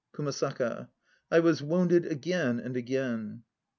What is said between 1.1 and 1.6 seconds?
I